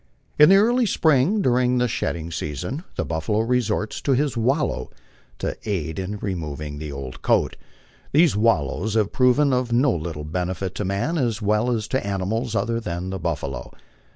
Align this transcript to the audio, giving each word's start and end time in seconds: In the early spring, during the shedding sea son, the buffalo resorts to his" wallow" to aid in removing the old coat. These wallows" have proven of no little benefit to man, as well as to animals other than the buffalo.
In 0.39 0.49
the 0.49 0.55
early 0.55 0.87
spring, 0.87 1.43
during 1.43 1.77
the 1.77 1.87
shedding 1.87 2.31
sea 2.31 2.55
son, 2.55 2.83
the 2.95 3.05
buffalo 3.05 3.41
resorts 3.41 4.01
to 4.01 4.13
his" 4.13 4.35
wallow" 4.35 4.89
to 5.37 5.55
aid 5.63 5.99
in 5.99 6.17
removing 6.17 6.79
the 6.79 6.91
old 6.91 7.21
coat. 7.21 7.55
These 8.11 8.35
wallows" 8.35 8.95
have 8.95 9.13
proven 9.13 9.53
of 9.53 9.71
no 9.71 9.93
little 9.93 10.23
benefit 10.23 10.73
to 10.73 10.85
man, 10.85 11.19
as 11.19 11.39
well 11.39 11.69
as 11.69 11.87
to 11.89 12.03
animals 12.03 12.55
other 12.55 12.79
than 12.79 13.11
the 13.11 13.19
buffalo. 13.19 13.71